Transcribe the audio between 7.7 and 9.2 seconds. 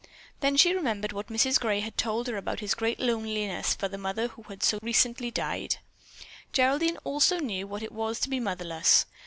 it was to be motherless.